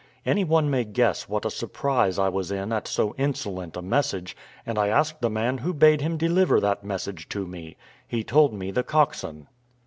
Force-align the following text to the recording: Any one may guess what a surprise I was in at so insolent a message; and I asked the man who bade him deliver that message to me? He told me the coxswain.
Any 0.25 0.43
one 0.43 0.67
may 0.71 0.83
guess 0.83 1.29
what 1.29 1.45
a 1.45 1.51
surprise 1.51 2.17
I 2.17 2.27
was 2.27 2.49
in 2.49 2.73
at 2.73 2.87
so 2.87 3.13
insolent 3.19 3.77
a 3.77 3.83
message; 3.83 4.35
and 4.65 4.79
I 4.79 4.87
asked 4.87 5.21
the 5.21 5.29
man 5.29 5.59
who 5.59 5.75
bade 5.75 6.01
him 6.01 6.17
deliver 6.17 6.59
that 6.59 6.83
message 6.83 7.29
to 7.29 7.45
me? 7.45 7.77
He 8.07 8.23
told 8.23 8.51
me 8.51 8.71
the 8.71 8.81
coxswain. 8.81 9.45